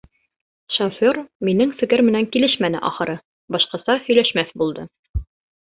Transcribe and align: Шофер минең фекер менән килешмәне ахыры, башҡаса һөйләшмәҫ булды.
Шофер 0.77 1.19
минең 1.49 1.75
фекер 1.83 2.03
менән 2.09 2.27
килешмәне 2.37 2.83
ахыры, 2.91 3.17
башҡаса 3.57 4.01
һөйләшмәҫ 4.09 4.53
булды. 4.65 4.91